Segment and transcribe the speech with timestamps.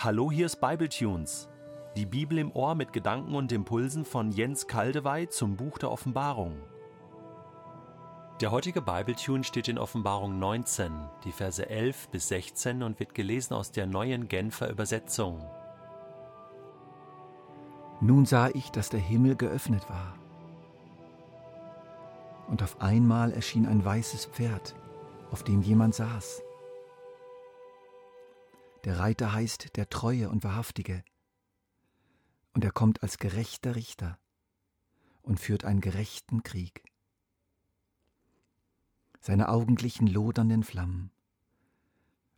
[0.00, 1.48] Hallo, hier ist Bibletunes.
[1.96, 6.54] Die Bibel im Ohr mit Gedanken und Impulsen von Jens Kaldewey zum Buch der Offenbarung.
[8.40, 10.92] Der heutige Bibletune steht in Offenbarung 19,
[11.24, 15.44] die Verse 11 bis 16 und wird gelesen aus der neuen Genfer Übersetzung.
[18.00, 20.14] Nun sah ich, dass der Himmel geöffnet war.
[22.46, 24.76] Und auf einmal erschien ein weißes Pferd,
[25.32, 26.44] auf dem jemand saß.
[28.84, 31.04] Der Reiter heißt der Treue und Wahrhaftige.
[32.54, 34.18] Und er kommt als gerechter Richter
[35.22, 36.84] und führt einen gerechten Krieg.
[39.20, 41.10] Seine Augen glichen lodernden Flammen,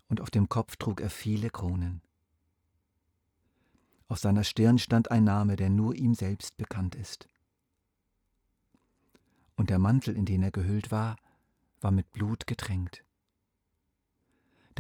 [0.08, 2.02] und auf dem Kopf trug er viele Kronen.
[4.08, 7.28] Auf seiner Stirn stand ein Name, der nur ihm selbst bekannt ist.
[9.54, 11.16] Und der Mantel, in den er gehüllt war,
[11.80, 13.04] war mit Blut getränkt.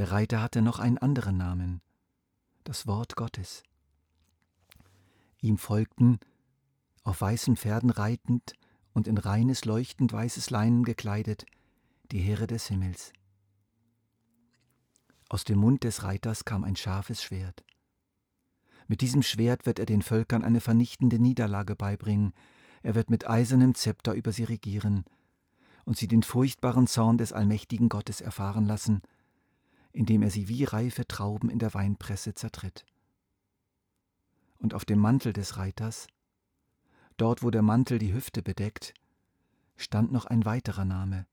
[0.00, 1.82] Der Reiter hatte noch einen anderen Namen,
[2.64, 3.62] das Wort Gottes.
[5.42, 6.18] Ihm folgten,
[7.02, 8.54] auf weißen Pferden reitend
[8.94, 11.44] und in reines leuchtend weißes Leinen gekleidet,
[12.12, 13.12] die Heere des Himmels.
[15.28, 17.62] Aus dem Mund des Reiters kam ein scharfes Schwert.
[18.88, 22.32] Mit diesem Schwert wird er den Völkern eine vernichtende Niederlage beibringen,
[22.82, 25.04] er wird mit eisernem Zepter über sie regieren
[25.84, 29.02] und sie den furchtbaren Zorn des allmächtigen Gottes erfahren lassen,
[29.92, 32.84] indem er sie wie reife Trauben in der Weinpresse zertritt.
[34.58, 36.06] Und auf dem Mantel des Reiters,
[37.16, 38.94] dort wo der Mantel die Hüfte bedeckt,
[39.76, 41.26] stand noch ein weiterer Name,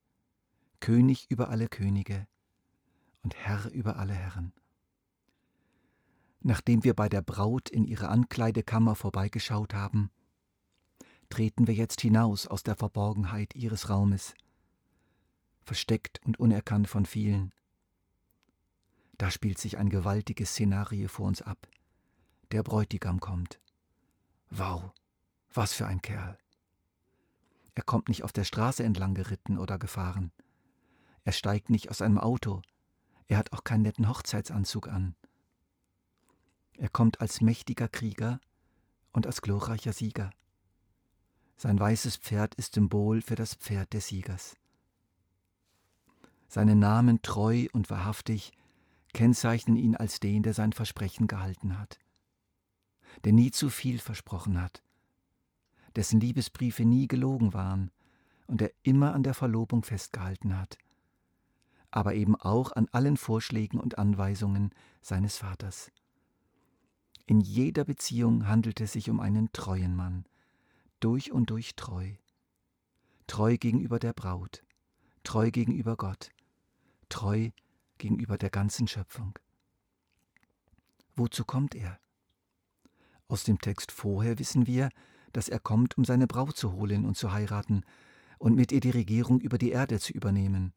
[0.79, 2.27] König über alle Könige
[3.23, 4.53] und Herr über alle Herren.
[6.39, 10.11] Nachdem wir bei der Braut in ihre Ankleidekammer vorbeigeschaut haben,
[11.29, 14.33] treten wir jetzt hinaus aus der Verborgenheit ihres Raumes,
[15.63, 17.51] versteckt und unerkannt von vielen.
[19.17, 21.67] Da spielt sich ein gewaltiges Szenario vor uns ab.
[22.51, 23.59] Der Bräutigam kommt.
[24.49, 24.91] Wow,
[25.53, 26.37] was für ein Kerl.
[27.75, 30.31] Er kommt nicht auf der Straße entlang geritten oder gefahren.
[31.23, 32.61] Er steigt nicht aus einem Auto.
[33.27, 35.15] Er hat auch keinen netten Hochzeitsanzug an.
[36.77, 38.39] Er kommt als mächtiger Krieger
[39.11, 40.29] und als glorreicher Sieger.
[41.57, 44.55] Sein weißes Pferd ist Symbol für das Pferd des Siegers.
[46.47, 48.53] Seinen Namen treu und wahrhaftig
[49.17, 51.97] kennzeichnen ihn als den, der sein Versprechen gehalten hat,
[53.23, 54.83] der nie zu viel versprochen hat,
[55.95, 57.89] dessen Liebesbriefe nie gelogen waren
[58.45, 60.77] und der immer an der Verlobung festgehalten hat,
[61.89, 64.69] aber eben auch an allen Vorschlägen und Anweisungen
[65.01, 65.91] seines Vaters.
[67.25, 70.25] In jeder Beziehung handelt es sich um einen treuen Mann,
[70.99, 72.11] durch und durch treu,
[73.25, 74.63] treu gegenüber der Braut,
[75.23, 76.29] treu gegenüber Gott,
[77.09, 77.49] treu
[77.97, 79.37] gegenüber der ganzen Schöpfung.
[81.15, 81.99] Wozu kommt er?
[83.27, 84.89] Aus dem Text vorher wissen wir,
[85.33, 87.83] dass er kommt, um seine Braut zu holen und zu heiraten
[88.37, 90.73] und mit ihr die Regierung über die Erde zu übernehmen.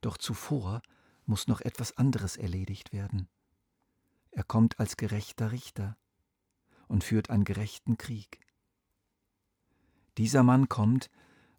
[0.00, 0.80] Doch zuvor
[1.26, 3.28] muss noch etwas anderes erledigt werden.
[4.30, 5.96] Er kommt als gerechter Richter
[6.88, 8.40] und führt einen gerechten Krieg.
[10.18, 11.10] Dieser Mann kommt,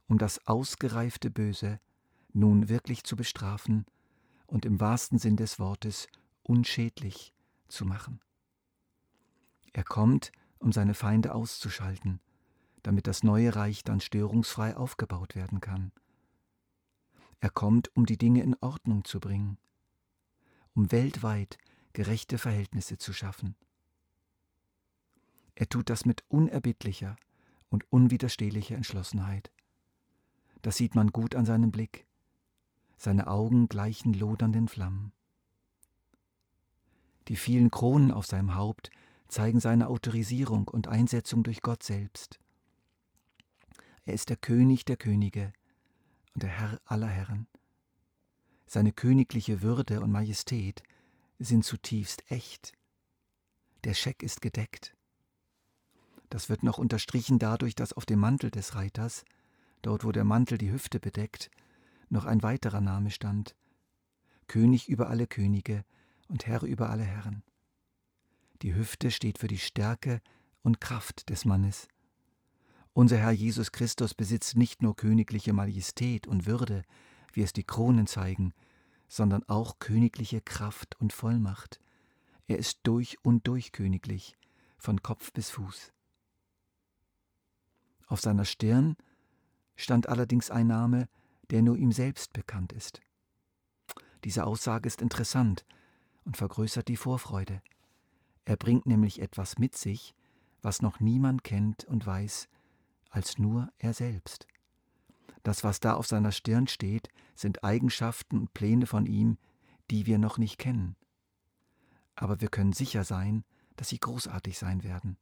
[0.07, 1.79] um das ausgereifte Böse
[2.33, 3.85] nun wirklich zu bestrafen
[4.55, 6.07] und im wahrsten Sinn des Wortes
[6.41, 7.33] unschädlich
[7.67, 8.21] zu machen.
[9.73, 12.21] Er kommt, um seine Feinde auszuschalten,
[12.81, 15.91] damit das neue Reich dann störungsfrei aufgebaut werden kann.
[17.41, 19.57] Er kommt, um die Dinge in Ordnung zu bringen,
[20.73, 21.57] um weltweit
[21.91, 23.57] gerechte Verhältnisse zu schaffen.
[25.55, 27.17] Er tut das mit unerbittlicher
[27.67, 29.51] und unwiderstehlicher Entschlossenheit.
[30.61, 32.05] Das sieht man gut an seinem Blick
[32.97, 35.11] seine Augen gleichen lodernden Flammen.
[37.27, 38.91] Die vielen Kronen auf seinem Haupt
[39.27, 42.39] zeigen seine Autorisierung und Einsetzung durch Gott selbst.
[44.05, 45.51] Er ist der König der Könige
[46.33, 47.47] und der Herr aller Herren.
[48.67, 50.83] Seine königliche Würde und Majestät
[51.39, 52.73] sind zutiefst echt.
[53.83, 54.95] Der Scheck ist gedeckt.
[56.29, 59.25] Das wird noch unterstrichen dadurch, dass auf dem Mantel des Reiters,
[59.81, 61.49] dort wo der Mantel die Hüfte bedeckt,
[62.15, 63.55] noch ein weiterer Name stand,
[64.47, 65.85] König über alle Könige
[66.27, 67.43] und Herr über alle Herren.
[68.61, 70.21] Die Hüfte steht für die Stärke
[70.63, 71.87] und Kraft des Mannes.
[72.93, 76.83] Unser Herr Jesus Christus besitzt nicht nur königliche Majestät und Würde,
[77.33, 78.53] wie es die Kronen zeigen,
[79.07, 81.81] sondern auch königliche Kraft und Vollmacht.
[82.47, 84.37] Er ist durch und durch königlich,
[84.77, 85.91] von Kopf bis Fuß.
[88.07, 88.95] Auf seiner Stirn
[89.75, 91.09] stand allerdings ein Name,
[91.51, 93.01] der nur ihm selbst bekannt ist.
[94.23, 95.65] Diese Aussage ist interessant
[96.23, 97.61] und vergrößert die Vorfreude.
[98.45, 100.15] Er bringt nämlich etwas mit sich,
[100.61, 102.47] was noch niemand kennt und weiß,
[103.09, 104.47] als nur er selbst.
[105.43, 109.37] Das, was da auf seiner Stirn steht, sind Eigenschaften und Pläne von ihm,
[109.91, 110.95] die wir noch nicht kennen.
[112.15, 113.43] Aber wir können sicher sein,
[113.75, 115.17] dass sie großartig sein werden.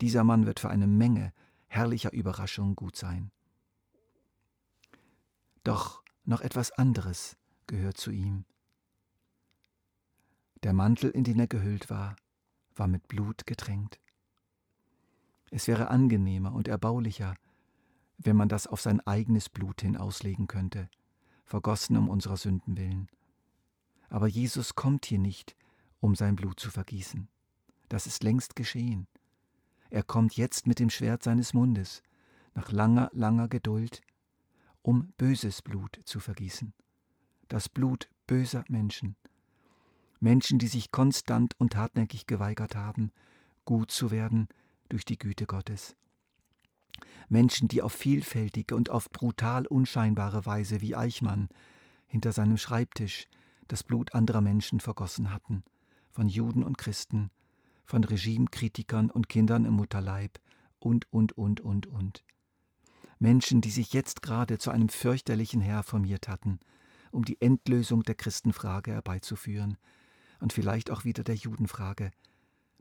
[0.00, 1.32] Dieser Mann wird für eine Menge
[1.68, 3.30] herrlicher Überraschungen gut sein.
[5.64, 7.36] Doch noch etwas anderes
[7.66, 8.44] gehört zu ihm.
[10.62, 12.16] Der Mantel, in den er gehüllt war,
[12.74, 14.00] war mit Blut getränkt.
[15.50, 17.34] Es wäre angenehmer und erbaulicher,
[18.18, 20.88] wenn man das auf sein eigenes Blut hin auslegen könnte,
[21.44, 23.08] vergossen um unserer Sünden willen.
[24.08, 25.56] Aber Jesus kommt hier nicht,
[26.00, 27.28] um sein Blut zu vergießen.
[27.88, 29.06] Das ist längst geschehen.
[29.90, 32.02] Er kommt jetzt mit dem Schwert seines Mundes,
[32.54, 34.00] nach langer, langer Geduld,
[34.82, 36.74] um böses Blut zu vergießen.
[37.48, 39.16] Das Blut böser Menschen.
[40.20, 43.12] Menschen, die sich konstant und hartnäckig geweigert haben,
[43.64, 44.48] gut zu werden
[44.88, 45.96] durch die Güte Gottes.
[47.28, 51.48] Menschen, die auf vielfältige und auf brutal unscheinbare Weise wie Eichmann
[52.06, 53.26] hinter seinem Schreibtisch
[53.68, 55.64] das Blut anderer Menschen vergossen hatten,
[56.10, 57.30] von Juden und Christen,
[57.84, 60.38] von Regimekritikern und Kindern im Mutterleib
[60.78, 62.22] und, und, und, und, und.
[63.22, 66.58] Menschen, die sich jetzt gerade zu einem fürchterlichen Herr formiert hatten,
[67.12, 69.78] um die Endlösung der Christenfrage herbeizuführen
[70.40, 72.10] und vielleicht auch wieder der Judenfrage,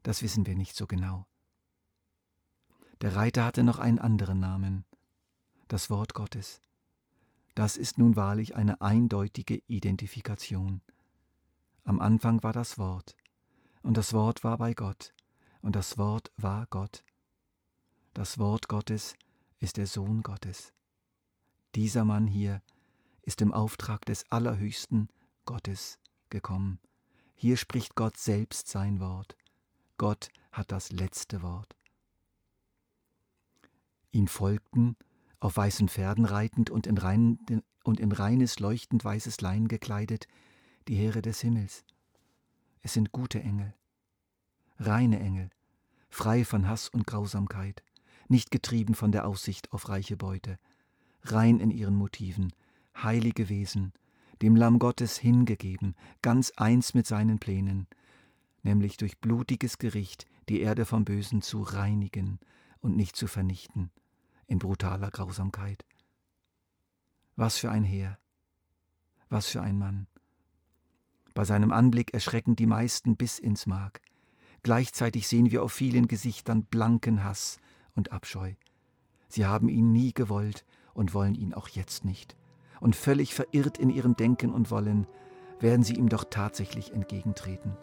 [0.01, 1.27] das wissen wir nicht so genau.
[3.01, 4.83] Der Reiter hatte noch einen anderen Namen,
[5.67, 6.59] das Wort Gottes.
[7.53, 10.81] Das ist nun wahrlich eine eindeutige Identifikation.
[11.83, 13.15] Am Anfang war das Wort,
[13.83, 15.13] und das Wort war bei Gott,
[15.61, 17.03] und das Wort war Gott.
[18.15, 19.15] Das Wort Gottes
[19.61, 20.73] ist der Sohn Gottes.
[21.75, 22.61] Dieser Mann hier
[23.21, 25.07] ist im Auftrag des Allerhöchsten
[25.45, 25.99] Gottes
[26.29, 26.79] gekommen.
[27.35, 29.37] Hier spricht Gott selbst sein Wort.
[29.97, 31.75] Gott hat das letzte Wort.
[34.11, 34.97] Ihm folgten,
[35.39, 37.39] auf weißen Pferden reitend und in, rein,
[37.83, 40.27] und in reines, leuchtend weißes Lein gekleidet,
[40.87, 41.85] die Heere des Himmels.
[42.81, 43.75] Es sind gute Engel,
[44.79, 45.51] reine Engel,
[46.09, 47.83] frei von Hass und Grausamkeit,
[48.31, 50.57] nicht getrieben von der Aussicht auf reiche Beute,
[51.23, 52.51] rein in ihren Motiven,
[52.95, 53.93] heilige Wesen,
[54.41, 57.87] dem Lamm Gottes hingegeben, ganz eins mit seinen Plänen,
[58.63, 62.39] nämlich durch blutiges Gericht die Erde vom Bösen zu reinigen
[62.79, 63.91] und nicht zu vernichten,
[64.47, 65.85] in brutaler Grausamkeit.
[67.35, 68.17] Was für ein Heer,
[69.29, 70.07] was für ein Mann.
[71.33, 74.01] Bei seinem Anblick erschrecken die meisten bis ins Mark.
[74.63, 77.59] Gleichzeitig sehen wir auf vielen Gesichtern blanken Hass
[77.95, 78.53] und Abscheu.
[79.27, 82.35] Sie haben ihn nie gewollt und wollen ihn auch jetzt nicht.
[82.79, 85.07] Und völlig verirrt in ihrem Denken und Wollen
[85.59, 87.77] werden sie ihm doch tatsächlich entgegentreten.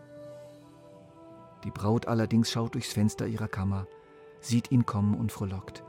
[1.65, 3.87] Die Braut allerdings schaut durchs Fenster ihrer Kammer,
[4.41, 5.85] sieht ihn kommen und frohlockt.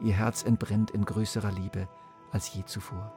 [0.00, 1.88] Ihr Herz entbrennt in größerer Liebe
[2.30, 3.12] als je zuvor.